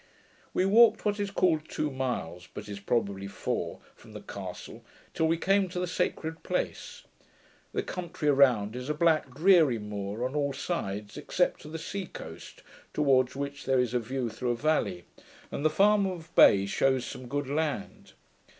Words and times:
We 0.51 0.65
walked 0.65 1.05
what 1.05 1.19
is 1.19 1.29
called 1.29 1.69
two 1.69 1.91
miles, 1.91 2.47
but 2.51 2.67
is 2.67 2.79
probably 2.79 3.27
four, 3.27 3.81
from 3.93 4.13
the 4.13 4.21
castle, 4.21 4.83
till 5.13 5.27
we 5.27 5.37
came 5.37 5.69
to 5.69 5.79
the 5.79 5.85
sacred 5.85 6.41
place. 6.41 7.03
The 7.71 7.83
country 7.83 8.27
around 8.27 8.75
is 8.75 8.89
a 8.89 8.95
black 8.95 9.31
dreary 9.35 9.77
moor 9.77 10.25
on 10.25 10.33
all 10.33 10.53
sides, 10.53 11.17
except 11.17 11.61
to 11.61 11.67
the 11.67 11.77
sea 11.77 12.07
coast, 12.07 12.63
towards 12.95 13.35
which 13.35 13.65
there 13.65 13.77
is 13.79 13.93
a 13.93 13.99
view 13.99 14.27
through 14.29 14.49
a 14.53 14.55
valley, 14.55 15.03
and 15.51 15.63
the 15.63 15.69
farm 15.69 16.07
of 16.07 16.33
Bay 16.33 16.65
shews 16.65 17.05
some 17.05 17.27
good 17.27 17.47
land. 17.47 18.13